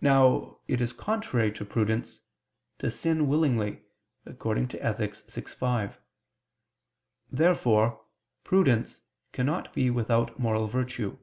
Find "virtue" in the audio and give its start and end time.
10.68-11.18